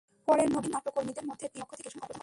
পরে 0.27 0.43
নবীন 0.55 0.71
নাট্যকর্মীদের 0.75 1.25
মধ্যে 1.29 1.45
তির্যকের 1.51 1.61
পক্ষ 1.71 1.77
থেকে 1.79 1.89
সনদ 1.93 1.99
প্রদান 1.99 2.03
করা 2.07 2.13
হয়। 2.17 2.19